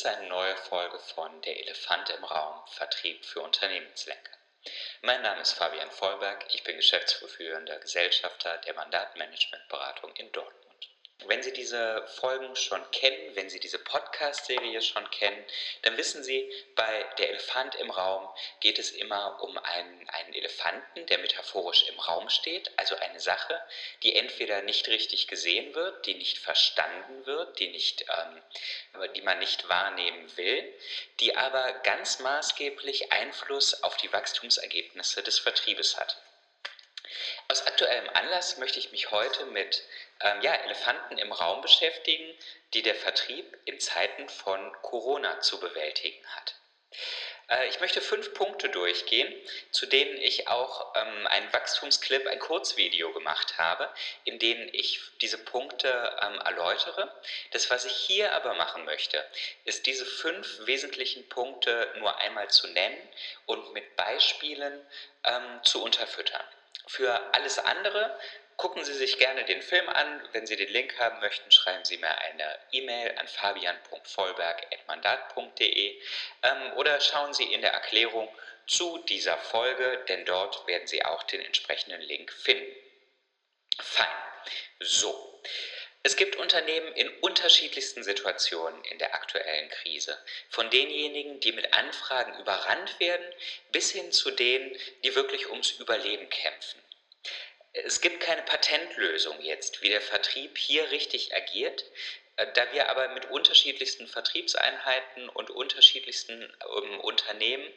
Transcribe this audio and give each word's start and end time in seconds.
ist 0.00 0.06
eine 0.06 0.28
neue 0.28 0.56
Folge 0.56 0.98
von 0.98 1.42
Der 1.42 1.60
Elefant 1.60 2.08
im 2.08 2.24
Raum 2.24 2.66
Vertrieb 2.68 3.22
für 3.22 3.42
Unternehmenslenker. 3.42 4.32
Mein 5.02 5.20
Name 5.20 5.42
ist 5.42 5.52
Fabian 5.52 5.90
Vollberg, 5.90 6.46
ich 6.54 6.64
bin 6.64 6.76
geschäftsführender 6.76 7.78
Gesellschafter 7.80 8.56
der 8.64 8.72
Mandatmanagementberatung 8.72 10.16
in 10.16 10.32
Dortmund. 10.32 10.69
Wenn 11.26 11.42
Sie 11.42 11.52
diese 11.52 12.06
Folgen 12.16 12.56
schon 12.56 12.82
kennen, 12.92 13.36
wenn 13.36 13.50
Sie 13.50 13.60
diese 13.60 13.78
Podcast-Serie 13.78 14.80
schon 14.80 15.08
kennen, 15.10 15.44
dann 15.82 15.96
wissen 15.96 16.24
Sie, 16.24 16.50
bei 16.74 17.04
Der 17.18 17.30
Elefant 17.30 17.74
im 17.74 17.90
Raum 17.90 18.28
geht 18.60 18.78
es 18.78 18.90
immer 18.90 19.42
um 19.42 19.56
einen, 19.58 20.08
einen 20.08 20.34
Elefanten, 20.34 21.06
der 21.06 21.18
metaphorisch 21.18 21.88
im 21.88 21.98
Raum 22.00 22.30
steht, 22.30 22.70
also 22.78 22.96
eine 22.96 23.20
Sache, 23.20 23.60
die 24.02 24.16
entweder 24.16 24.62
nicht 24.62 24.88
richtig 24.88 25.28
gesehen 25.28 25.74
wird, 25.74 26.06
die 26.06 26.14
nicht 26.14 26.38
verstanden 26.38 27.26
wird, 27.26 27.58
die, 27.58 27.68
nicht, 27.68 28.06
ähm, 28.08 29.10
die 29.14 29.22
man 29.22 29.38
nicht 29.38 29.68
wahrnehmen 29.68 30.36
will, 30.36 30.74
die 31.20 31.36
aber 31.36 31.72
ganz 31.84 32.18
maßgeblich 32.20 33.12
Einfluss 33.12 33.82
auf 33.82 33.96
die 33.98 34.12
Wachstumsergebnisse 34.12 35.22
des 35.22 35.38
Vertriebes 35.38 35.98
hat. 35.98 36.16
Aus 37.48 37.66
aktuellem 37.66 38.08
Anlass 38.10 38.58
möchte 38.58 38.78
ich 38.78 38.92
mich 38.92 39.10
heute 39.10 39.46
mit 39.46 39.82
ähm, 40.20 40.40
ja, 40.42 40.54
Elefanten 40.54 41.18
im 41.18 41.32
Raum 41.32 41.60
beschäftigen, 41.62 42.36
die 42.74 42.82
der 42.82 42.94
Vertrieb 42.94 43.58
in 43.64 43.80
Zeiten 43.80 44.28
von 44.28 44.72
Corona 44.82 45.40
zu 45.40 45.60
bewältigen 45.60 46.24
hat. 46.36 46.54
Äh, 47.50 47.68
ich 47.68 47.80
möchte 47.80 48.00
fünf 48.00 48.32
Punkte 48.34 48.68
durchgehen, 48.68 49.32
zu 49.70 49.86
denen 49.86 50.16
ich 50.18 50.48
auch 50.48 50.94
ähm, 50.94 51.26
einen 51.26 51.52
Wachstumsclip, 51.52 52.26
ein 52.26 52.38
Kurzvideo 52.38 53.12
gemacht 53.12 53.58
habe, 53.58 53.92
in 54.24 54.38
denen 54.38 54.72
ich 54.72 55.00
diese 55.20 55.38
Punkte 55.38 56.16
ähm, 56.22 56.40
erläutere. 56.40 57.12
Das, 57.50 57.70
was 57.70 57.84
ich 57.84 57.96
hier 57.96 58.32
aber 58.32 58.54
machen 58.54 58.84
möchte, 58.84 59.24
ist 59.64 59.86
diese 59.86 60.06
fünf 60.06 60.66
wesentlichen 60.66 61.28
Punkte 61.28 61.92
nur 61.98 62.16
einmal 62.18 62.48
zu 62.48 62.68
nennen 62.68 63.08
und 63.46 63.72
mit 63.72 63.96
Beispielen 63.96 64.86
ähm, 65.24 65.60
zu 65.64 65.82
unterfüttern. 65.82 66.44
Für 66.90 67.34
alles 67.34 67.58
andere 67.58 68.18
Gucken 68.60 68.84
Sie 68.84 68.92
sich 68.92 69.16
gerne 69.16 69.46
den 69.46 69.62
Film 69.62 69.88
an. 69.88 70.28
Wenn 70.32 70.46
Sie 70.46 70.54
den 70.54 70.68
Link 70.68 70.98
haben 70.98 71.18
möchten, 71.20 71.50
schreiben 71.50 71.82
Sie 71.82 71.96
mir 71.96 72.18
eine 72.18 72.58
E-Mail 72.72 73.16
an 73.16 73.26
fabian.vollberg.mandat.de 73.26 75.98
ähm, 76.42 76.72
oder 76.74 77.00
schauen 77.00 77.32
Sie 77.32 77.50
in 77.50 77.62
der 77.62 77.72
Erklärung 77.72 78.28
zu 78.66 78.98
dieser 78.98 79.38
Folge, 79.38 80.04
denn 80.08 80.26
dort 80.26 80.66
werden 80.66 80.86
Sie 80.86 81.02
auch 81.02 81.22
den 81.22 81.40
entsprechenden 81.40 82.02
Link 82.02 82.30
finden. 82.30 82.70
Fein. 83.78 84.06
So. 84.80 85.40
Es 86.02 86.16
gibt 86.16 86.36
Unternehmen 86.36 86.92
in 86.94 87.10
unterschiedlichsten 87.20 88.02
Situationen 88.02 88.82
in 88.84 88.98
der 88.98 89.14
aktuellen 89.14 89.68
Krise. 89.68 90.16
Von 90.48 90.70
denjenigen, 90.70 91.40
die 91.40 91.52
mit 91.52 91.74
Anfragen 91.74 92.38
überrannt 92.40 92.98
werden, 93.00 93.26
bis 93.70 93.90
hin 93.90 94.10
zu 94.10 94.30
denen, 94.30 94.74
die 95.04 95.14
wirklich 95.14 95.50
ums 95.50 95.72
Überleben 95.72 96.30
kämpfen. 96.30 96.80
Es 97.72 98.00
gibt 98.00 98.20
keine 98.20 98.42
Patentlösung 98.42 99.40
jetzt, 99.42 99.82
wie 99.82 99.90
der 99.90 100.00
Vertrieb 100.00 100.56
hier 100.56 100.90
richtig 100.90 101.34
agiert. 101.34 101.84
Äh, 102.36 102.46
da 102.54 102.72
wir 102.72 102.88
aber 102.88 103.08
mit 103.08 103.26
unterschiedlichsten 103.30 104.06
Vertriebseinheiten 104.06 105.28
und 105.28 105.50
unterschiedlichsten 105.50 106.42
ähm, 106.42 107.00
Unternehmen 107.00 107.70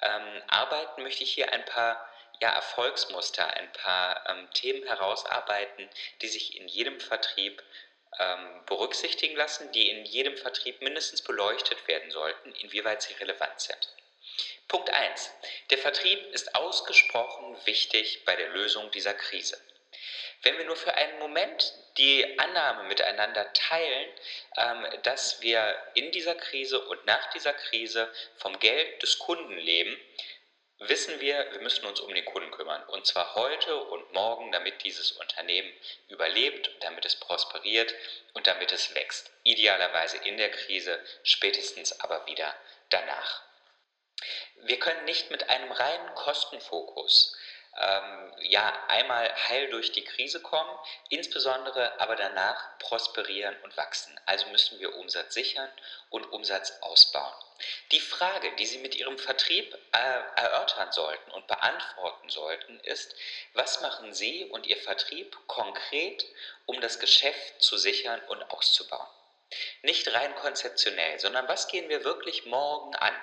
ähm, 0.00 0.42
arbeiten, 0.48 1.02
möchte 1.02 1.24
ich 1.24 1.32
hier 1.34 1.52
ein 1.52 1.64
paar 1.66 2.08
ja, 2.40 2.50
Erfolgsmuster, 2.50 3.46
ein 3.46 3.72
paar 3.72 4.24
ähm, 4.28 4.48
Themen 4.52 4.84
herausarbeiten, 4.84 5.88
die 6.22 6.28
sich 6.28 6.56
in 6.56 6.68
jedem 6.68 7.00
Vertrieb 7.00 7.62
ähm, 8.18 8.62
berücksichtigen 8.66 9.36
lassen, 9.36 9.70
die 9.72 9.90
in 9.90 10.04
jedem 10.04 10.36
Vertrieb 10.36 10.80
mindestens 10.80 11.22
beleuchtet 11.22 11.86
werden 11.88 12.10
sollten, 12.10 12.52
inwieweit 12.52 13.02
sie 13.02 13.14
relevant 13.14 13.60
sind. 13.60 13.88
Punkt 14.68 14.90
1. 14.90 15.30
Der 15.70 15.78
Vertrieb 15.78 16.20
ist 16.32 16.54
ausgesprochen 16.54 17.56
wichtig 17.64 18.24
bei 18.24 18.34
der 18.36 18.48
Lösung 18.48 18.90
dieser 18.90 19.14
Krise. 19.14 19.60
Wenn 20.42 20.58
wir 20.58 20.64
nur 20.64 20.76
für 20.76 20.94
einen 20.94 21.18
Moment 21.18 21.72
die 21.98 22.38
Annahme 22.38 22.84
miteinander 22.84 23.52
teilen, 23.52 24.08
ähm, 24.56 24.86
dass 25.02 25.40
wir 25.40 25.74
in 25.94 26.10
dieser 26.10 26.34
Krise 26.34 26.80
und 26.80 27.04
nach 27.06 27.30
dieser 27.30 27.52
Krise 27.52 28.12
vom 28.36 28.58
Geld 28.58 29.02
des 29.02 29.18
Kunden 29.18 29.56
leben, 29.56 29.98
wissen 30.78 31.20
wir, 31.20 31.50
wir 31.52 31.60
müssen 31.60 31.86
uns 31.86 32.00
um 32.00 32.12
den 32.12 32.24
Kunden 32.24 32.50
kümmern. 32.50 32.82
Und 32.84 33.06
zwar 33.06 33.34
heute 33.34 33.76
und 33.76 34.12
morgen, 34.12 34.52
damit 34.52 34.84
dieses 34.84 35.12
Unternehmen 35.12 35.72
überlebt, 36.08 36.70
damit 36.80 37.04
es 37.04 37.16
prosperiert 37.16 37.94
und 38.34 38.46
damit 38.46 38.72
es 38.72 38.94
wächst. 38.94 39.30
Idealerweise 39.42 40.18
in 40.18 40.36
der 40.36 40.50
Krise, 40.50 41.02
spätestens 41.22 42.00
aber 42.00 42.26
wieder 42.26 42.54
danach. 42.90 43.42
Wir 44.62 44.78
können 44.78 45.04
nicht 45.04 45.30
mit 45.30 45.48
einem 45.48 45.70
reinen 45.70 46.14
Kostenfokus 46.14 47.36
ähm, 47.78 48.32
ja 48.40 48.72
einmal 48.88 49.30
heil 49.48 49.68
durch 49.70 49.92
die 49.92 50.04
Krise 50.04 50.40
kommen, 50.40 50.70
insbesondere 51.08 52.00
aber 52.00 52.16
danach 52.16 52.78
prosperieren 52.78 53.56
und 53.62 53.76
wachsen. 53.76 54.18
Also 54.26 54.46
müssen 54.48 54.78
wir 54.78 54.94
Umsatz 54.96 55.34
sichern 55.34 55.70
und 56.10 56.24
Umsatz 56.32 56.72
ausbauen. 56.80 57.34
Die 57.92 58.00
Frage, 58.00 58.54
die 58.56 58.66
Sie 58.66 58.78
mit 58.78 58.94
Ihrem 58.94 59.18
Vertrieb 59.18 59.74
äh, 59.92 60.40
erörtern 60.40 60.92
sollten 60.92 61.30
und 61.30 61.46
beantworten 61.46 62.28
sollten, 62.28 62.80
ist, 62.80 63.14
was 63.54 63.80
machen 63.80 64.12
Sie 64.12 64.44
und 64.46 64.66
Ihr 64.66 64.76
Vertrieb 64.76 65.36
konkret, 65.46 66.24
um 66.66 66.80
das 66.80 66.98
Geschäft 66.98 67.62
zu 67.62 67.78
sichern 67.78 68.20
und 68.28 68.42
auszubauen? 68.50 69.08
Nicht 69.82 70.12
rein 70.12 70.34
konzeptionell, 70.36 71.18
sondern 71.20 71.48
was 71.48 71.68
gehen 71.68 71.88
wir 71.88 72.04
wirklich 72.04 72.46
morgen 72.46 72.94
an? 72.96 73.14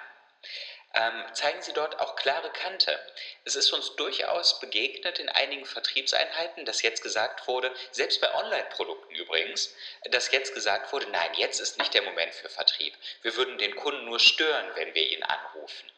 Ähm, 0.94 1.24
zeigen 1.34 1.62
Sie 1.62 1.74
dort 1.74 2.00
auch 2.00 2.16
klare 2.16 2.52
Kante. 2.52 3.00
Es 3.46 3.56
ist 3.56 3.72
uns 3.74 3.96
durchaus 3.96 4.59
begegnet 4.59 5.20
in 5.20 5.30
einigen 5.30 5.66
Vertriebseinheiten, 5.66 6.66
dass 6.66 6.81
jetzt 6.81 7.02
gesagt 7.02 7.48
wurde, 7.48 7.74
selbst 7.92 8.22
bei 8.22 8.34
Online-Produkten 8.34 9.16
übrigens, 9.16 9.76
dass 10.12 10.32
jetzt 10.32 10.53
gesagt 10.53 10.92
wurde, 10.94 11.09
nein, 11.09 11.32
jetzt 11.38 11.59
ist 11.59 11.78
nicht 11.78 11.94
der 11.94 12.03
Moment 12.03 12.34
für 12.34 12.50
Vertrieb. 12.50 12.94
Wir 13.22 13.36
würden 13.36 13.58
den 13.58 13.76
Kunden 13.76 14.06
nur 14.06 14.20
stören, 14.20 14.70
wenn 14.76 14.94
wir 14.94 15.09
ihn 15.09 15.24
anrufen. 15.24 15.92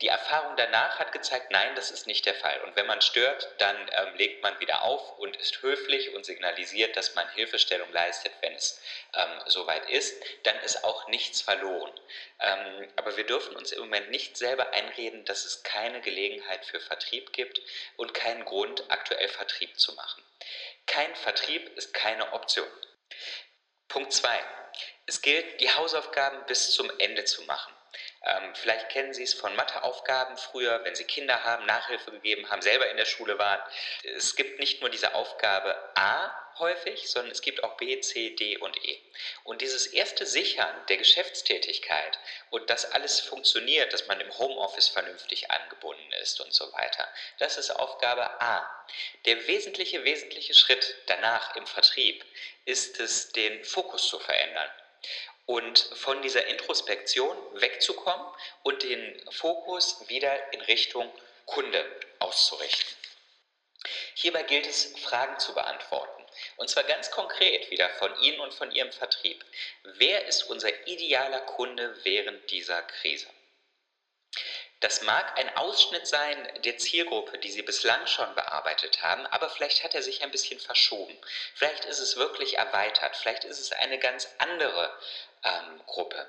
Die 0.00 0.08
Erfahrung 0.08 0.54
danach 0.56 1.00
hat 1.00 1.10
gezeigt, 1.10 1.50
nein, 1.50 1.74
das 1.74 1.90
ist 1.90 2.06
nicht 2.06 2.24
der 2.24 2.34
Fall. 2.34 2.60
Und 2.62 2.76
wenn 2.76 2.86
man 2.86 3.00
stört, 3.00 3.48
dann 3.58 3.76
ähm, 3.76 4.14
legt 4.14 4.44
man 4.44 4.58
wieder 4.60 4.82
auf 4.82 5.18
und 5.18 5.36
ist 5.36 5.60
höflich 5.62 6.14
und 6.14 6.24
signalisiert, 6.24 6.96
dass 6.96 7.16
man 7.16 7.28
Hilfestellung 7.32 7.90
leistet, 7.92 8.32
wenn 8.40 8.54
es 8.54 8.80
ähm, 9.14 9.40
soweit 9.46 9.90
ist. 9.90 10.22
Dann 10.44 10.56
ist 10.60 10.84
auch 10.84 11.08
nichts 11.08 11.40
verloren. 11.40 11.92
Ähm, 12.38 12.88
aber 12.94 13.16
wir 13.16 13.26
dürfen 13.26 13.56
uns 13.56 13.72
im 13.72 13.80
Moment 13.80 14.10
nicht 14.10 14.36
selber 14.36 14.70
einreden, 14.72 15.24
dass 15.24 15.44
es 15.44 15.64
keine 15.64 16.00
Gelegenheit 16.00 16.64
für 16.64 16.78
Vertrieb 16.78 17.32
gibt 17.32 17.60
und 17.96 18.14
keinen 18.14 18.44
Grund, 18.44 18.84
aktuell 18.90 19.28
Vertrieb 19.28 19.80
zu 19.80 19.94
machen. 19.94 20.22
Kein 20.86 21.12
Vertrieb 21.16 21.76
ist 21.76 21.92
keine 21.92 22.32
Option. 22.34 22.68
Punkt 23.88 24.12
2. 24.12 24.38
Es 25.06 25.22
gilt, 25.22 25.60
die 25.60 25.70
Hausaufgaben 25.70 26.46
bis 26.46 26.70
zum 26.70 26.88
Ende 27.00 27.24
zu 27.24 27.42
machen. 27.42 27.74
Ähm, 28.28 28.54
vielleicht 28.54 28.90
kennen 28.90 29.14
Sie 29.14 29.22
es 29.22 29.32
von 29.32 29.56
Matheaufgaben 29.56 30.36
früher, 30.36 30.84
wenn 30.84 30.94
Sie 30.94 31.04
Kinder 31.04 31.44
haben, 31.44 31.64
Nachhilfe 31.64 32.10
gegeben 32.10 32.50
haben, 32.50 32.60
selber 32.60 32.90
in 32.90 32.98
der 32.98 33.06
Schule 33.06 33.38
waren. 33.38 33.60
Es 34.02 34.36
gibt 34.36 34.60
nicht 34.60 34.82
nur 34.82 34.90
diese 34.90 35.14
Aufgabe 35.14 35.74
A 35.94 36.30
häufig, 36.58 37.08
sondern 37.08 37.32
es 37.32 37.40
gibt 37.40 37.64
auch 37.64 37.76
B, 37.78 38.00
C, 38.00 38.30
D 38.30 38.58
und 38.58 38.76
E. 38.84 39.00
Und 39.44 39.62
dieses 39.62 39.86
erste 39.86 40.26
Sichern 40.26 40.74
der 40.88 40.98
Geschäftstätigkeit 40.98 42.18
und 42.50 42.68
dass 42.68 42.92
alles 42.92 43.20
funktioniert, 43.20 43.92
dass 43.92 44.06
man 44.08 44.20
im 44.20 44.36
Homeoffice 44.38 44.88
vernünftig 44.88 45.50
angebunden 45.50 46.12
ist 46.20 46.40
und 46.40 46.52
so 46.52 46.70
weiter, 46.72 47.08
das 47.38 47.56
ist 47.56 47.70
Aufgabe 47.70 48.40
A. 48.42 48.68
Der 49.24 49.46
wesentliche, 49.46 50.04
wesentliche 50.04 50.52
Schritt 50.52 50.96
danach 51.06 51.56
im 51.56 51.66
Vertrieb 51.66 52.24
ist 52.66 53.00
es, 53.00 53.32
den 53.32 53.64
Fokus 53.64 54.06
zu 54.08 54.18
verändern 54.18 54.70
und 55.48 55.78
von 55.94 56.20
dieser 56.20 56.46
Introspektion 56.46 57.34
wegzukommen 57.54 58.26
und 58.64 58.82
den 58.82 59.30
Fokus 59.30 60.06
wieder 60.06 60.52
in 60.52 60.60
Richtung 60.60 61.10
Kunde 61.46 61.82
auszurichten. 62.18 62.94
Hierbei 64.12 64.42
gilt 64.42 64.66
es, 64.66 64.92
Fragen 64.98 65.38
zu 65.38 65.54
beantworten. 65.54 66.26
Und 66.56 66.68
zwar 66.68 66.84
ganz 66.84 67.10
konkret 67.10 67.70
wieder 67.70 67.88
von 67.88 68.14
Ihnen 68.20 68.40
und 68.40 68.52
von 68.52 68.70
Ihrem 68.72 68.92
Vertrieb. 68.92 69.42
Wer 69.84 70.26
ist 70.26 70.42
unser 70.42 70.86
idealer 70.86 71.40
Kunde 71.40 71.96
während 72.04 72.50
dieser 72.50 72.82
Krise? 72.82 73.28
Das 74.80 75.02
mag 75.02 75.36
ein 75.38 75.56
Ausschnitt 75.56 76.06
sein 76.06 76.36
der 76.62 76.78
Zielgruppe, 76.78 77.38
die 77.38 77.50
Sie 77.50 77.62
bislang 77.62 78.06
schon 78.06 78.32
bearbeitet 78.36 79.02
haben, 79.02 79.26
aber 79.26 79.50
vielleicht 79.50 79.82
hat 79.82 79.94
er 79.94 80.02
sich 80.02 80.22
ein 80.22 80.30
bisschen 80.30 80.60
verschoben. 80.60 81.18
Vielleicht 81.54 81.84
ist 81.86 81.98
es 81.98 82.16
wirklich 82.16 82.58
erweitert, 82.58 83.16
vielleicht 83.16 83.44
ist 83.44 83.58
es 83.58 83.72
eine 83.72 83.98
ganz 83.98 84.28
andere 84.38 84.96
ähm, 85.44 85.82
Gruppe. 85.86 86.26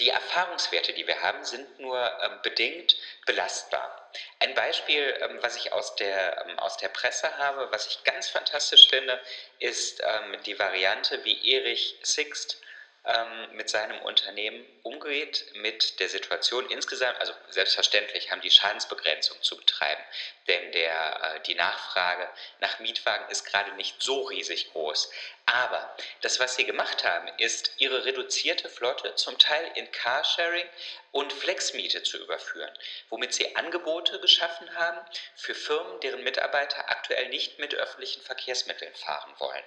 Die 0.00 0.08
Erfahrungswerte, 0.08 0.92
die 0.92 1.06
wir 1.06 1.22
haben, 1.22 1.44
sind 1.44 1.78
nur 1.78 1.98
ähm, 2.22 2.40
bedingt 2.42 2.96
belastbar. 3.26 4.10
Ein 4.40 4.54
Beispiel, 4.54 5.16
ähm, 5.20 5.38
was 5.42 5.56
ich 5.56 5.72
aus 5.72 5.96
der, 5.96 6.46
ähm, 6.46 6.58
aus 6.58 6.76
der 6.76 6.88
Presse 6.88 7.36
habe, 7.38 7.70
was 7.70 7.86
ich 7.86 8.04
ganz 8.04 8.28
fantastisch 8.28 8.88
finde, 8.88 9.20
ist 9.58 10.00
ähm, 10.02 10.36
die 10.44 10.58
Variante, 10.58 11.24
wie 11.24 11.52
Erich 11.52 11.98
Sixt 12.02 12.60
ähm, 13.06 13.56
mit 13.56 13.70
seinem 13.70 14.00
Unternehmen 14.00 14.66
umgeht, 14.82 15.46
mit 15.54 16.00
der 16.00 16.08
Situation 16.08 16.68
insgesamt. 16.70 17.20
Also 17.20 17.32
selbstverständlich 17.50 18.30
haben 18.30 18.40
die 18.40 18.50
Schadensbegrenzung 18.50 19.40
zu 19.42 19.56
betreiben, 19.56 20.02
denn 20.48 20.72
der, 20.72 21.36
äh, 21.36 21.40
die 21.42 21.54
Nachfrage 21.54 22.28
nach 22.60 22.78
Mietwagen 22.80 23.28
ist 23.30 23.44
gerade 23.44 23.72
nicht 23.72 24.02
so 24.02 24.22
riesig 24.22 24.72
groß. 24.72 25.10
Aber 25.46 25.96
das, 26.22 26.40
was 26.40 26.56
sie 26.56 26.64
gemacht 26.64 27.04
haben, 27.04 27.28
ist, 27.38 27.70
ihre 27.78 28.04
reduzierte 28.04 28.68
Flotte 28.68 29.14
zum 29.14 29.38
Teil 29.38 29.70
in 29.76 29.90
Carsharing 29.92 30.68
und 31.12 31.32
Flexmiete 31.32 32.02
zu 32.02 32.18
überführen, 32.18 32.76
womit 33.08 33.32
sie 33.32 33.54
Angebote 33.54 34.18
geschaffen 34.20 34.74
haben 34.74 35.00
für 35.36 35.54
Firmen, 35.54 36.00
deren 36.00 36.24
Mitarbeiter 36.24 36.90
aktuell 36.90 37.28
nicht 37.28 37.60
mit 37.60 37.74
öffentlichen 37.74 38.22
Verkehrsmitteln 38.22 38.94
fahren 38.94 39.32
wollen. 39.38 39.64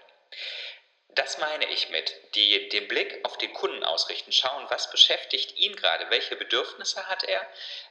Das 1.15 1.39
meine 1.39 1.65
ich 1.71 1.89
mit, 1.89 2.15
die 2.35 2.69
den 2.69 2.87
Blick 2.87 3.19
auf 3.25 3.37
den 3.37 3.51
Kunden 3.53 3.83
ausrichten, 3.83 4.31
schauen, 4.31 4.65
was 4.69 4.91
beschäftigt 4.91 5.57
ihn 5.57 5.75
gerade, 5.75 6.09
welche 6.11 6.35
Bedürfnisse 6.35 7.07
hat 7.07 7.23
er, 7.23 7.45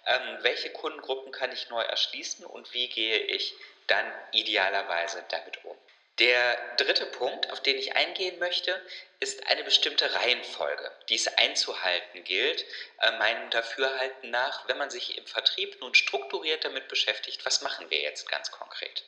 ähm, 0.06 0.38
welche 0.42 0.70
Kundengruppen 0.70 1.32
kann 1.32 1.52
ich 1.52 1.68
neu 1.68 1.82
erschließen 1.82 2.46
und 2.46 2.72
wie 2.72 2.88
gehe 2.88 3.18
ich 3.18 3.54
dann 3.88 4.06
idealerweise 4.32 5.24
damit 5.30 5.64
um. 5.64 5.76
Der 6.18 6.76
dritte 6.76 7.06
Punkt, 7.06 7.50
auf 7.52 7.60
den 7.60 7.76
ich 7.76 7.94
eingehen 7.94 8.38
möchte, 8.38 8.80
ist 9.20 9.46
eine 9.48 9.62
bestimmte 9.62 10.12
Reihenfolge, 10.14 10.90
die 11.08 11.14
es 11.14 11.28
einzuhalten 11.28 12.24
gilt, 12.24 12.64
äh, 13.00 13.12
meinem 13.18 13.50
Dafürhalten 13.50 14.30
nach, 14.30 14.68
wenn 14.68 14.78
man 14.78 14.90
sich 14.90 15.16
im 15.16 15.26
Vertrieb 15.26 15.80
nun 15.80 15.94
strukturiert 15.94 16.64
damit 16.64 16.88
beschäftigt, 16.88 17.44
was 17.44 17.62
machen 17.62 17.88
wir 17.90 18.00
jetzt 18.00 18.28
ganz 18.28 18.50
konkret. 18.50 19.04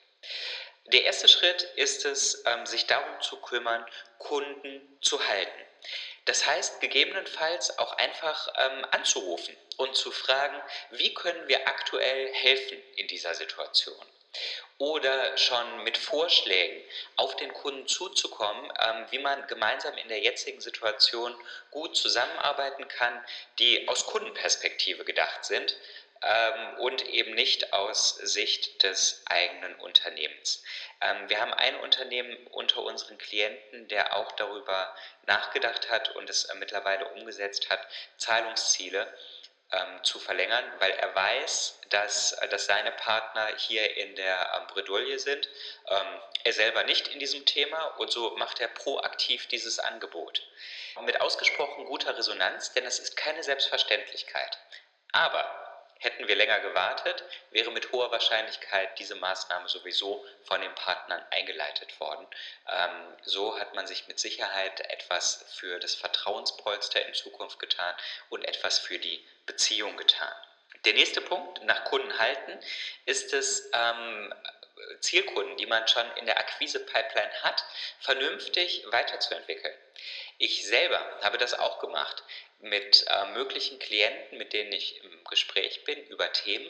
Der 0.87 1.05
erste 1.05 1.29
Schritt 1.29 1.63
ist 1.77 2.05
es, 2.05 2.43
ähm, 2.47 2.67
sich 2.67 2.87
darum 2.87 3.21
zu 3.21 3.37
kümmern, 3.37 3.85
Kunden 4.19 4.99
zu 5.01 5.25
halten. 5.27 5.67
Das 6.25 6.47
heißt, 6.47 6.81
gegebenenfalls 6.81 7.79
auch 7.79 7.93
einfach 7.95 8.49
ähm, 8.59 8.85
anzurufen 8.91 9.57
und 9.77 9.95
zu 9.97 10.11
fragen, 10.11 10.61
wie 10.91 11.15
können 11.15 11.49
wir 11.49 11.67
aktuell 11.67 12.33
helfen 12.35 12.79
in 12.97 13.09
dieser 13.09 13.35
Situation? 13.35 14.05
Oder 14.79 15.37
schon 15.37 15.83
mit 15.85 15.99
Vorschlägen 15.99 16.83
auf 17.17 17.37
den 17.37 17.53
Kunden 17.53 17.87
zuzukommen, 17.87 18.73
ähm, 18.81 19.07
wie 19.11 19.19
man 19.19 19.47
gemeinsam 19.49 19.97
in 19.97 20.09
der 20.09 20.21
jetzigen 20.21 20.61
Situation 20.61 21.35
gut 21.71 21.97
zusammenarbeiten 21.97 22.87
kann, 22.89 23.25
die 23.59 23.89
aus 23.89 24.07
Kundenperspektive 24.07 25.05
gedacht 25.05 25.45
sind 25.45 25.77
ähm, 26.23 26.79
und 26.79 27.07
eben 27.09 27.35
nicht 27.35 27.73
aus 27.73 28.17
Sicht 28.17 28.83
des 28.83 29.23
eigenen 29.27 29.75
Unternehmens. 29.77 30.63
Ähm, 31.01 31.29
wir 31.29 31.41
haben 31.41 31.55
ein 31.55 31.77
Unternehmen 31.81 32.47
unter 32.49 32.83
unseren 32.83 33.19
Klienten, 33.19 33.89
der 33.89 34.17
auch 34.17 34.33
darüber 34.33 34.95
nachgedacht 35.27 35.91
hat 35.91 36.15
und 36.17 36.29
es 36.29 36.45
äh, 36.45 36.55
mittlerweile 36.57 37.09
umgesetzt 37.09 37.71
hat, 37.71 37.81
Zahlungsziele 38.19 39.13
ähm, 39.73 40.03
zu 40.05 40.19
verlängern, 40.19 40.65
weil 40.79 40.91
er 40.93 41.15
weiß, 41.15 41.81
dass, 41.91 42.33
äh, 42.33 42.49
dass 42.49 42.67
seine 42.67 42.93
Partner 42.93 43.49
hier 43.57 43.97
in 43.97 44.15
der 44.17 44.61
ähm, 44.61 44.67
Bredouille 44.67 45.19
sind. 45.19 45.49
Ähm, 45.89 46.21
er 46.45 46.53
selber 46.53 46.85
nicht 46.85 47.09
in 47.09 47.19
diesem 47.19 47.45
Thema 47.47 47.83
und 47.99 48.11
so 48.11 48.37
macht 48.37 48.61
er 48.61 48.69
proaktiv 48.69 49.47
dieses 49.49 49.79
Angebot. 49.79 50.47
Mit 51.03 51.21
ausgesprochen 51.21 51.87
guter 51.87 52.17
Resonanz, 52.17 52.73
denn 52.73 52.85
es 52.85 52.99
ist 52.99 53.17
keine 53.17 53.43
Selbstverständlichkeit. 53.43 54.59
Aber 55.13 55.60
Hätten 56.03 56.27
wir 56.27 56.35
länger 56.35 56.61
gewartet, 56.61 57.23
wäre 57.51 57.71
mit 57.71 57.93
hoher 57.93 58.11
Wahrscheinlichkeit 58.11 58.99
diese 58.99 59.17
Maßnahme 59.17 59.69
sowieso 59.69 60.25
von 60.45 60.63
den 60.63 60.75
Partnern 60.75 61.23
eingeleitet 61.31 62.01
worden. 62.01 62.27
Ähm, 62.69 63.17
so 63.23 63.61
hat 63.61 63.75
man 63.75 63.87
sich 63.87 64.09
mit 64.09 64.19
Sicherheit 64.19 64.81
etwas 64.91 65.45
für 65.55 65.79
das 65.79 65.95
Vertrauenspolster 65.95 67.05
in 67.07 67.13
Zukunft 67.13 67.59
getan 67.59 67.95
und 68.31 68.47
etwas 68.47 68.79
für 68.79 68.99
die 68.99 69.23
Beziehung 69.45 69.99
getan. 69.99 70.33
Der 70.87 70.95
nächste 70.95 71.21
Punkt 71.21 71.63
nach 71.65 71.85
Kunden 71.85 72.19
halten 72.19 72.59
ist 73.05 73.35
es, 73.35 73.69
ähm, 73.75 74.35
Zielkunden, 75.01 75.59
die 75.59 75.67
man 75.67 75.87
schon 75.87 76.11
in 76.17 76.25
der 76.25 76.39
Akquise-Pipeline 76.39 77.43
hat, 77.43 77.63
vernünftig 78.01 78.85
weiterzuentwickeln. 78.91 79.77
Ich 80.39 80.67
selber 80.67 80.99
habe 81.21 81.37
das 81.37 81.53
auch 81.53 81.79
gemacht 81.81 82.23
mit 82.61 83.07
äh, 83.09 83.27
möglichen 83.33 83.79
Klienten, 83.79 84.39
mit 84.39 84.53
denen 84.53 84.73
ich 84.73 85.03
im 85.03 85.25
Gespräch 85.25 85.85
bin 85.85 86.03
über 86.07 86.33
Themen, 86.33 86.67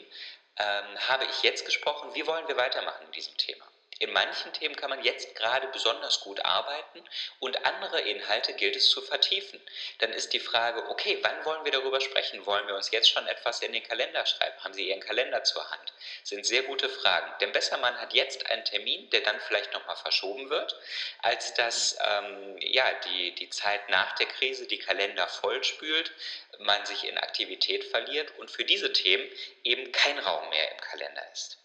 ähm, 0.57 1.07
habe 1.07 1.25
ich 1.25 1.43
jetzt 1.43 1.65
gesprochen, 1.65 2.13
wie 2.13 2.25
wollen 2.27 2.47
wir 2.47 2.57
weitermachen 2.57 3.05
in 3.05 3.11
diesem 3.11 3.37
Thema. 3.37 3.70
In 4.01 4.13
manchen 4.13 4.51
Themen 4.53 4.75
kann 4.75 4.89
man 4.89 5.03
jetzt 5.03 5.35
gerade 5.35 5.67
besonders 5.67 6.21
gut 6.21 6.43
arbeiten 6.43 7.07
und 7.37 7.67
andere 7.67 8.01
Inhalte 8.01 8.53
gilt 8.53 8.75
es 8.75 8.89
zu 8.89 8.99
vertiefen. 8.99 9.61
Dann 9.99 10.11
ist 10.11 10.33
die 10.33 10.39
Frage, 10.39 10.89
okay, 10.89 11.19
wann 11.21 11.45
wollen 11.45 11.63
wir 11.65 11.71
darüber 11.71 12.01
sprechen? 12.01 12.43
Wollen 12.47 12.65
wir 12.65 12.73
uns 12.73 12.89
jetzt 12.89 13.11
schon 13.11 13.27
etwas 13.27 13.61
in 13.61 13.73
den 13.73 13.83
Kalender 13.83 14.25
schreiben? 14.25 14.57
Haben 14.63 14.73
Sie 14.73 14.89
Ihren 14.89 15.01
Kalender 15.01 15.43
zur 15.43 15.69
Hand? 15.69 15.93
Das 16.21 16.29
sind 16.29 16.47
sehr 16.47 16.63
gute 16.63 16.89
Fragen. 16.89 17.31
Denn 17.41 17.51
besser 17.51 17.77
man 17.77 17.95
hat 18.01 18.15
jetzt 18.15 18.49
einen 18.49 18.65
Termin, 18.65 19.07
der 19.11 19.21
dann 19.21 19.39
vielleicht 19.39 19.71
nochmal 19.71 19.97
verschoben 19.97 20.49
wird, 20.49 20.75
als 21.19 21.53
dass 21.53 21.95
ähm, 22.03 22.57
ja, 22.57 22.91
die, 23.05 23.35
die 23.35 23.51
Zeit 23.51 23.87
nach 23.89 24.15
der 24.15 24.25
Krise 24.25 24.65
die 24.65 24.79
Kalender 24.79 25.27
vollspült, 25.27 26.11
man 26.57 26.83
sich 26.87 27.03
in 27.03 27.19
Aktivität 27.19 27.83
verliert 27.83 28.35
und 28.39 28.49
für 28.49 28.65
diese 28.65 28.91
Themen 28.93 29.29
eben 29.63 29.91
kein 29.91 30.17
Raum 30.17 30.49
mehr 30.49 30.71
im 30.71 30.81
Kalender 30.81 31.21
ist. 31.31 31.60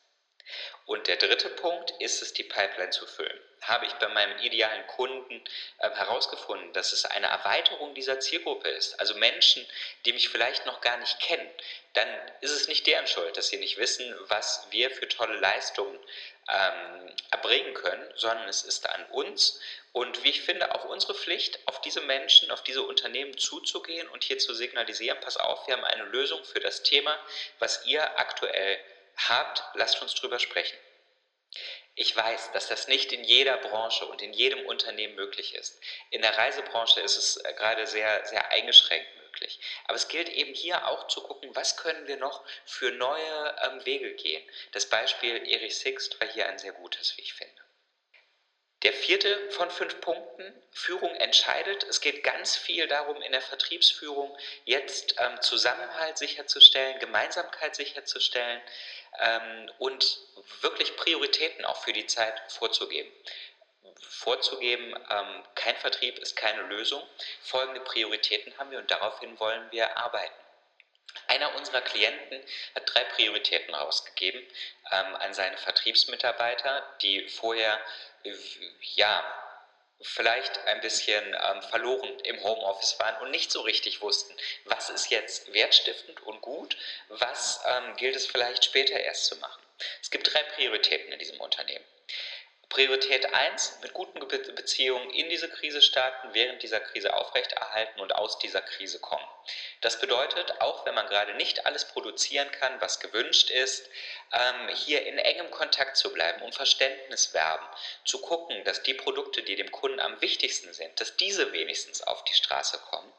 Und 0.86 1.08
der 1.08 1.16
dritte 1.16 1.48
Punkt 1.48 1.92
ist 1.98 2.22
es, 2.22 2.32
die 2.32 2.44
Pipeline 2.44 2.90
zu 2.90 3.06
füllen. 3.06 3.40
Habe 3.62 3.86
ich 3.86 3.92
bei 3.94 4.06
meinem 4.06 4.38
idealen 4.38 4.86
Kunden 4.86 5.42
äh, 5.78 5.90
herausgefunden, 5.90 6.72
dass 6.74 6.92
es 6.92 7.04
eine 7.04 7.26
Erweiterung 7.26 7.92
dieser 7.94 8.20
Zielgruppe 8.20 8.68
ist, 8.68 8.98
also 9.00 9.14
Menschen, 9.16 9.66
die 10.04 10.12
mich 10.12 10.28
vielleicht 10.28 10.64
noch 10.64 10.80
gar 10.80 10.96
nicht 10.98 11.18
kennen, 11.18 11.50
dann 11.94 12.08
ist 12.40 12.52
es 12.52 12.68
nicht 12.68 12.86
deren 12.86 13.08
Schuld, 13.08 13.36
dass 13.36 13.48
sie 13.48 13.56
nicht 13.56 13.78
wissen, 13.78 14.14
was 14.28 14.68
wir 14.70 14.90
für 14.92 15.08
tolle 15.08 15.36
Leistungen 15.40 15.98
ähm, 16.48 17.16
erbringen 17.32 17.74
können, 17.74 18.08
sondern 18.14 18.48
es 18.48 18.62
ist 18.62 18.88
an 18.88 19.06
uns 19.06 19.60
und 19.92 20.22
wie 20.22 20.30
ich 20.30 20.42
finde 20.42 20.72
auch 20.74 20.84
unsere 20.84 21.14
Pflicht, 21.14 21.58
auf 21.66 21.80
diese 21.80 22.02
Menschen, 22.02 22.50
auf 22.50 22.62
diese 22.62 22.82
Unternehmen 22.82 23.36
zuzugehen 23.38 24.06
und 24.08 24.22
hier 24.22 24.38
zu 24.38 24.54
signalisieren, 24.54 25.18
pass 25.20 25.36
auf, 25.36 25.66
wir 25.66 25.74
haben 25.74 25.84
eine 25.84 26.04
Lösung 26.04 26.44
für 26.44 26.60
das 26.60 26.82
Thema, 26.82 27.18
was 27.58 27.86
ihr 27.86 28.18
aktuell 28.18 28.78
habt, 29.16 29.62
lasst 29.74 30.00
uns 30.02 30.14
drüber 30.14 30.38
sprechen. 30.38 30.76
Ich 31.94 32.14
weiß, 32.14 32.52
dass 32.52 32.68
das 32.68 32.88
nicht 32.88 33.12
in 33.12 33.24
jeder 33.24 33.56
Branche 33.56 34.04
und 34.06 34.20
in 34.20 34.32
jedem 34.32 34.66
Unternehmen 34.66 35.14
möglich 35.14 35.54
ist. 35.54 35.80
In 36.10 36.20
der 36.20 36.36
Reisebranche 36.36 37.00
ist 37.00 37.16
es 37.16 37.36
äh, 37.38 37.54
gerade 37.54 37.86
sehr, 37.86 38.24
sehr 38.26 38.50
eingeschränkt 38.50 39.08
möglich. 39.36 39.60
Aber 39.84 39.96
es 39.96 40.08
gilt 40.08 40.28
eben 40.28 40.54
hier 40.54 40.86
auch 40.88 41.08
zu 41.08 41.22
gucken, 41.22 41.54
was 41.54 41.76
können 41.76 42.06
wir 42.06 42.16
noch 42.16 42.44
für 42.64 42.90
neue 42.90 43.56
ähm, 43.62 43.84
Wege 43.84 44.14
gehen. 44.14 44.42
Das 44.72 44.86
Beispiel 44.86 45.50
Erich 45.50 45.78
Sixt 45.78 46.20
war 46.20 46.28
hier 46.28 46.48
ein 46.48 46.58
sehr 46.58 46.72
gutes, 46.72 47.16
wie 47.16 47.22
ich 47.22 47.34
finde. 47.34 47.62
Der 48.82 48.92
vierte 48.92 49.50
von 49.50 49.70
fünf 49.70 50.00
Punkten, 50.00 50.54
Führung 50.70 51.14
entscheidet. 51.16 51.82
Es 51.84 52.00
geht 52.00 52.22
ganz 52.22 52.56
viel 52.56 52.86
darum, 52.86 53.20
in 53.22 53.32
der 53.32 53.40
Vertriebsführung 53.40 54.36
jetzt 54.64 55.16
ähm, 55.18 55.40
Zusammenhalt 55.40 56.18
sicherzustellen, 56.18 56.98
Gemeinsamkeit 56.98 57.74
sicherzustellen 57.74 58.60
ähm, 59.20 59.70
und 59.78 60.18
wirklich 60.60 60.96
Prioritäten 60.96 61.64
auch 61.64 61.82
für 61.82 61.92
die 61.92 62.06
Zeit 62.06 62.34
vorzugeben. 62.48 63.10
Vorzugeben, 64.08 64.94
ähm, 65.10 65.44
kein 65.54 65.76
Vertrieb 65.76 66.18
ist 66.18 66.36
keine 66.36 66.62
Lösung. 66.62 67.02
Folgende 67.42 67.80
Prioritäten 67.80 68.56
haben 68.58 68.70
wir 68.70 68.78
und 68.78 68.90
daraufhin 68.90 69.38
wollen 69.38 69.70
wir 69.70 69.96
arbeiten. 69.96 70.34
Einer 71.28 71.54
unserer 71.56 71.80
Klienten 71.80 72.40
hat 72.74 72.94
drei 72.94 73.04
Prioritäten 73.04 73.74
rausgegeben 73.74 74.42
ähm, 74.92 75.16
an 75.16 75.34
seine 75.34 75.56
Vertriebsmitarbeiter, 75.56 76.82
die 77.00 77.28
vorher 77.28 77.80
ja, 78.94 79.45
vielleicht 80.00 80.58
ein 80.66 80.80
bisschen 80.80 81.24
ähm, 81.34 81.62
verloren 81.62 82.20
im 82.20 82.42
Homeoffice 82.42 82.98
waren 82.98 83.22
und 83.22 83.30
nicht 83.30 83.50
so 83.50 83.62
richtig 83.62 84.02
wussten, 84.02 84.34
was 84.64 84.90
ist 84.90 85.10
jetzt 85.10 85.52
wertstiftend 85.52 86.22
und 86.22 86.40
gut, 86.42 86.76
was 87.08 87.60
ähm, 87.66 87.96
gilt 87.96 88.16
es 88.16 88.26
vielleicht 88.26 88.64
später 88.64 88.98
erst 88.98 89.26
zu 89.26 89.36
machen. 89.36 89.62
Es 90.02 90.10
gibt 90.10 90.32
drei 90.32 90.42
Prioritäten 90.42 91.12
in 91.12 91.18
diesem 91.18 91.40
Unternehmen. 91.40 91.84
Priorität 92.68 93.32
1, 93.32 93.78
mit 93.82 93.92
guten 93.92 94.18
Beziehungen 94.18 95.10
in 95.10 95.28
diese 95.30 95.48
Krise 95.48 95.80
starten, 95.80 96.34
während 96.34 96.62
dieser 96.62 96.80
Krise 96.80 97.14
aufrechterhalten 97.14 98.00
und 98.00 98.14
aus 98.14 98.38
dieser 98.38 98.60
Krise 98.60 98.98
kommen. 98.98 99.26
Das 99.80 100.00
bedeutet, 100.00 100.60
auch 100.60 100.86
wenn 100.86 100.94
man 100.94 101.08
gerade 101.08 101.34
nicht 101.34 101.66
alles 101.66 101.86
produzieren 101.86 102.50
kann, 102.52 102.80
was 102.80 103.00
gewünscht 103.00 103.50
ist, 103.50 103.88
ähm, 104.32 104.68
hier 104.74 105.06
in 105.06 105.18
engem 105.18 105.50
Kontakt 105.50 105.96
zu 105.96 106.12
bleiben, 106.12 106.42
um 106.42 106.52
Verständnis 106.52 107.34
werben, 107.34 107.66
zu 108.04 108.20
gucken, 108.20 108.64
dass 108.64 108.82
die 108.82 108.94
Produkte, 108.94 109.42
die 109.42 109.56
dem 109.56 109.70
Kunden 109.70 110.00
am 110.00 110.20
wichtigsten 110.20 110.72
sind, 110.72 111.00
dass 111.00 111.16
diese 111.16 111.52
wenigstens 111.52 112.02
auf 112.02 112.24
die 112.24 112.34
Straße 112.34 112.78
kommen 112.90 113.12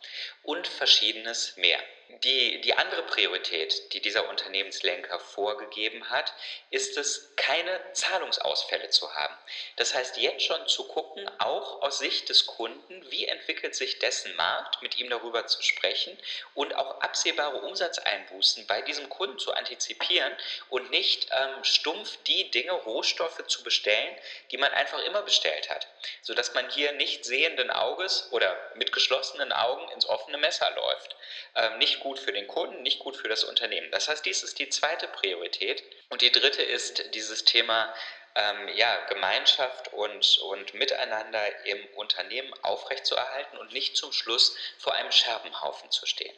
und 0.43 0.67
verschiedenes 0.67 1.55
mehr. 1.57 1.79
Die, 2.23 2.61
die 2.61 2.73
andere 2.73 3.03
Priorität, 3.03 3.93
die 3.93 4.01
dieser 4.01 4.29
Unternehmenslenker 4.29 5.19
vorgegeben 5.19 6.09
hat, 6.09 6.33
ist 6.69 6.97
es, 6.97 7.35
keine 7.35 7.81
Zahlungsausfälle 7.91 8.89
zu 8.89 9.13
haben. 9.13 9.37
Das 9.75 9.93
heißt, 9.93 10.17
jetzt 10.17 10.43
schon 10.43 10.67
zu 10.67 10.87
gucken, 10.87 11.29
auch 11.39 11.81
aus 11.81 11.99
Sicht 11.99 12.29
des 12.29 12.45
Kunden, 12.45 13.11
wie 13.11 13.25
entwickelt 13.25 13.75
sich 13.75 13.99
dessen 13.99 14.33
Markt, 14.37 14.81
mit 14.81 14.97
ihm 14.97 15.09
darüber 15.09 15.47
zu 15.47 15.61
sprechen 15.61 16.16
und 16.53 16.75
auch 16.75 17.01
absehbare 17.01 17.57
Umsatzeinbußen 17.57 18.67
bei 18.67 18.81
diesem 18.81 19.09
Kunden 19.09 19.39
zu 19.39 19.53
antizipieren 19.53 20.31
und 20.69 20.89
nicht 20.89 21.27
ähm, 21.31 21.63
stumpf 21.63 22.17
die 22.23 22.49
Dinge, 22.51 22.71
Rohstoffe 22.71 23.45
zu 23.47 23.63
bestellen, 23.63 24.15
die 24.51 24.57
man 24.57 24.71
einfach 24.71 24.99
immer 25.03 25.21
bestellt 25.21 25.69
hat, 25.69 25.87
sodass 26.21 26.53
man 26.53 26.69
hier 26.69 26.91
nicht 26.93 27.25
sehenden 27.25 27.71
Auges 27.71 28.29
oder 28.31 28.55
mit 28.75 28.91
geschlossenen 28.91 29.51
Augen 29.51 29.89
ins 29.91 30.07
offene 30.07 30.37
Messer 30.37 30.69
läuft. 30.75 31.15
Ähm, 31.55 31.77
nicht 31.79 31.99
gut 31.99 32.19
für 32.19 32.31
den 32.31 32.47
Kunden, 32.47 32.81
nicht 32.83 32.99
gut 32.99 33.17
für 33.17 33.27
das 33.27 33.43
Unternehmen. 33.43 33.91
Das 33.91 34.07
heißt, 34.07 34.25
dies 34.25 34.43
ist 34.43 34.59
die 34.59 34.69
zweite 34.69 35.07
Priorität. 35.07 35.83
Und 36.09 36.21
die 36.21 36.31
dritte 36.31 36.61
ist 36.61 37.13
dieses 37.13 37.43
Thema 37.43 37.93
ähm, 38.37 38.69
ja, 38.75 39.05
Gemeinschaft 39.07 39.91
und, 39.93 40.37
und 40.39 40.73
Miteinander 40.75 41.65
im 41.65 41.83
Unternehmen 41.95 42.53
aufrechtzuerhalten 42.61 43.57
und 43.57 43.73
nicht 43.73 43.97
zum 43.97 44.13
Schluss 44.13 44.55
vor 44.77 44.93
einem 44.93 45.11
Scherbenhaufen 45.11 45.89
zu 45.89 46.05
stehen. 46.05 46.35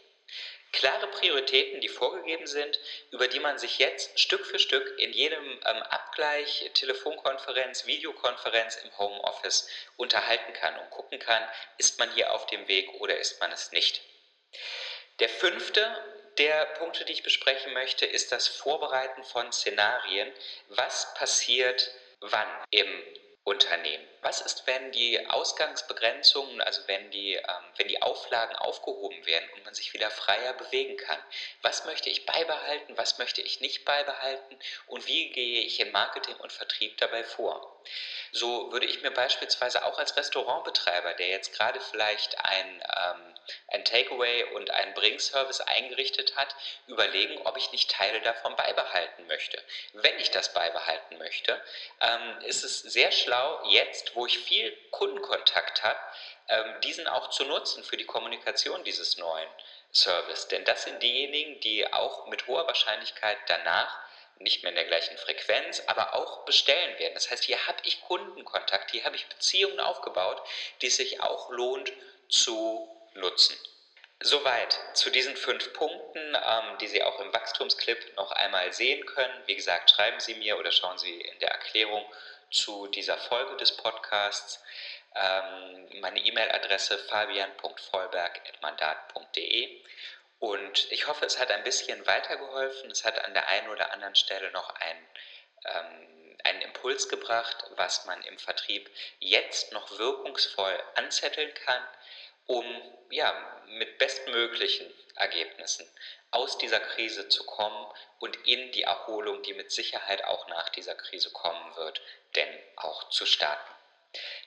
Klare 0.71 1.07
Prioritäten, 1.07 1.81
die 1.81 1.89
vorgegeben 1.89 2.47
sind, 2.47 2.79
über 3.11 3.27
die 3.27 3.39
man 3.39 3.57
sich 3.57 3.79
jetzt 3.79 4.19
Stück 4.19 4.45
für 4.45 4.59
Stück 4.59 4.97
in 4.99 5.11
jedem 5.11 5.43
ähm, 5.43 5.83
Abgleich, 5.83 6.69
Telefonkonferenz, 6.73 7.85
Videokonferenz 7.85 8.77
im 8.77 8.97
Homeoffice 8.97 9.67
unterhalten 9.97 10.53
kann 10.53 10.77
und 10.79 10.89
gucken 10.91 11.19
kann, 11.19 11.43
ist 11.79 11.99
man 11.99 12.11
hier 12.13 12.31
auf 12.33 12.45
dem 12.45 12.67
Weg 12.67 12.87
oder 13.01 13.17
ist 13.17 13.41
man 13.41 13.51
es 13.51 13.71
nicht. 13.71 14.01
Der 15.19 15.29
fünfte 15.29 15.97
der 16.39 16.65
Punkte, 16.77 17.05
die 17.05 17.13
ich 17.13 17.23
besprechen 17.23 17.73
möchte, 17.73 18.05
ist 18.05 18.31
das 18.31 18.47
Vorbereiten 18.47 19.23
von 19.23 19.51
Szenarien. 19.51 20.31
Was 20.69 21.13
passiert 21.13 21.91
wann 22.21 22.47
im 22.71 22.87
Unternehmen? 23.43 24.07
Was 24.21 24.41
ist, 24.41 24.65
wenn 24.67 24.91
die 24.91 25.25
Ausgangsbegrenzungen, 25.27 26.61
also 26.61 26.81
wenn 26.87 27.11
die, 27.11 27.33
ähm, 27.33 27.43
wenn 27.77 27.87
die 27.87 28.01
Auflagen 28.01 28.55
aufgehoben 28.55 29.25
werden 29.25 29.49
und 29.55 29.65
man 29.65 29.73
sich 29.73 29.93
wieder 29.93 30.09
freier 30.09 30.53
bewegen 30.53 30.97
kann? 30.97 31.19
Was 31.61 31.85
möchte 31.85 32.09
ich 32.09 32.25
beibehalten, 32.25 32.97
was 32.97 33.17
möchte 33.17 33.41
ich 33.41 33.59
nicht 33.59 33.85
beibehalten 33.85 34.57
und 34.87 35.07
wie 35.07 35.31
gehe 35.31 35.61
ich 35.61 35.79
in 35.79 35.91
Marketing 35.91 36.35
und 36.35 36.53
Vertrieb 36.53 36.97
dabei 36.97 37.23
vor? 37.23 37.81
So 38.31 38.71
würde 38.71 38.85
ich 38.85 39.01
mir 39.01 39.11
beispielsweise 39.11 39.85
auch 39.85 39.97
als 39.97 40.15
Restaurantbetreiber, 40.15 41.13
der 41.15 41.27
jetzt 41.27 41.53
gerade 41.53 41.79
vielleicht 41.79 42.37
ein, 42.39 42.83
ähm, 42.97 43.35
ein 43.69 43.85
Takeaway 43.85 44.43
und 44.55 44.69
einen 44.69 44.93
Bringservice 44.93 45.61
eingerichtet 45.61 46.35
hat, 46.35 46.55
überlegen, 46.87 47.41
ob 47.45 47.57
ich 47.57 47.71
nicht 47.71 47.89
Teile 47.91 48.21
davon 48.21 48.55
beibehalten 48.55 49.27
möchte. 49.27 49.61
Wenn 49.93 50.19
ich 50.19 50.31
das 50.31 50.53
beibehalten 50.53 51.17
möchte, 51.17 51.59
ähm, 52.01 52.41
ist 52.45 52.63
es 52.63 52.79
sehr 52.79 53.11
schlau, 53.11 53.61
jetzt, 53.69 54.15
wo 54.15 54.25
ich 54.25 54.37
viel 54.39 54.75
Kundenkontakt 54.91 55.83
habe, 55.83 55.99
ähm, 56.49 56.81
diesen 56.81 57.07
auch 57.07 57.29
zu 57.29 57.45
nutzen 57.45 57.83
für 57.83 57.97
die 57.97 58.05
Kommunikation 58.05 58.83
dieses 58.83 59.17
neuen 59.17 59.49
Service. 59.91 60.47
Denn 60.47 60.65
das 60.65 60.83
sind 60.83 61.01
diejenigen, 61.01 61.59
die 61.61 61.91
auch 61.91 62.27
mit 62.27 62.47
hoher 62.47 62.67
Wahrscheinlichkeit 62.67 63.37
danach 63.47 63.97
nicht 64.39 64.63
mehr 64.63 64.71
in 64.71 64.75
der 64.75 64.85
gleichen 64.85 65.17
Frequenz, 65.17 65.83
aber 65.87 66.13
auch 66.13 66.45
bestellen 66.45 66.97
werden. 66.97 67.13
Das 67.13 67.29
heißt, 67.29 67.43
hier 67.43 67.67
habe 67.67 67.79
ich 67.83 68.01
Kundenkontakt, 68.01 68.91
hier 68.91 69.03
habe 69.03 69.15
ich 69.15 69.27
Beziehungen 69.27 69.79
aufgebaut, 69.79 70.41
die 70.81 70.87
es 70.87 70.95
sich 70.95 71.21
auch 71.21 71.49
lohnt 71.49 71.91
zu 72.29 72.87
nutzen. 73.15 73.57
Soweit 74.21 74.77
zu 74.93 75.09
diesen 75.09 75.35
fünf 75.37 75.71
Punkten, 75.73 76.35
ähm, 76.35 76.77
die 76.81 76.87
Sie 76.87 77.01
auch 77.03 77.21
im 77.21 77.33
Wachstumsclip 77.33 78.17
noch 78.17 78.31
einmal 78.31 78.73
sehen 78.73 79.05
können. 79.05 79.43
Wie 79.45 79.55
gesagt, 79.55 79.91
schreiben 79.91 80.19
Sie 80.19 80.35
mir 80.35 80.59
oder 80.59 80.73
schauen 80.73 80.97
Sie 80.97 81.21
in 81.21 81.39
der 81.39 81.51
Erklärung 81.51 82.05
zu 82.51 82.87
dieser 82.87 83.17
Folge 83.17 83.55
des 83.57 83.77
Podcasts. 83.77 84.61
Ähm, 85.15 85.87
meine 86.01 86.19
E-Mail-Adresse 86.19 86.97
fabian.vollberg.mandat.de 86.97 89.81
und 90.39 90.89
ich 90.91 91.07
hoffe, 91.07 91.25
es 91.25 91.37
hat 91.37 91.51
ein 91.51 91.63
bisschen 91.63 92.05
weitergeholfen. 92.07 92.89
Es 92.89 93.03
hat 93.03 93.23
an 93.23 93.33
der 93.33 93.47
einen 93.49 93.69
oder 93.69 93.91
anderen 93.91 94.15
Stelle 94.15 94.51
noch 94.51 94.69
ein, 94.75 95.07
ähm, 95.65 96.37
einen 96.45 96.61
Impuls 96.61 97.09
gebracht, 97.09 97.65
was 97.75 98.05
man 98.05 98.21
im 98.23 98.39
Vertrieb 98.39 98.89
jetzt 99.19 99.73
noch 99.73 99.99
wirkungsvoll 99.99 100.81
anzetteln 100.95 101.53
kann, 101.53 101.83
um 102.45 102.65
ja, 103.09 103.61
mit 103.67 103.97
bestmöglichen 103.97 104.91
Ergebnissen 105.15 105.85
aus 106.31 106.57
dieser 106.57 106.79
Krise 106.79 107.27
zu 107.27 107.45
kommen 107.45 107.91
und 108.19 108.35
in 108.47 108.71
die 108.71 108.83
Erholung, 108.83 109.43
die 109.43 109.53
mit 109.53 109.71
Sicherheit 109.71 110.23
auch 110.23 110.47
nach 110.47 110.69
dieser 110.69 110.95
Krise 110.95 111.31
kommen 111.31 111.75
wird, 111.75 112.01
denn 112.35 112.49
auch 112.77 113.09
zu 113.09 113.25
starten. 113.25 113.78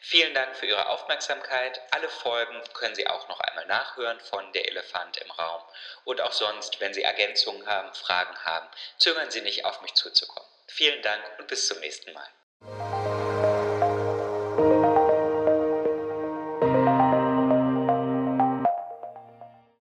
Vielen 0.01 0.35
Dank 0.35 0.57
für 0.57 0.67
Ihre 0.67 0.89
Aufmerksamkeit. 0.89 1.81
Alle 1.93 2.09
Folgen 2.09 2.61
können 2.75 2.95
Sie 2.95 3.07
auch 3.07 3.29
noch 3.29 3.39
einmal 3.41 3.67
nachhören 3.67 4.21
von 4.21 4.53
Der 4.53 4.67
Elefant 4.69 5.17
im 5.19 5.31
Raum. 5.31 5.63
Und 6.05 6.21
auch 6.21 6.33
sonst, 6.33 6.81
wenn 6.81 6.93
Sie 6.93 7.03
Ergänzungen 7.03 7.67
haben, 7.67 7.95
Fragen 7.95 8.37
haben, 8.45 8.69
zögern 8.99 9.31
Sie 9.31 9.41
nicht, 9.41 9.65
auf 9.65 9.81
mich 9.83 9.95
zuzukommen. 9.95 10.49
Vielen 10.67 11.01
Dank 11.03 11.23
und 11.39 11.47
bis 11.47 11.67
zum 11.69 11.79
nächsten 11.81 12.13
Mal. 12.13 12.29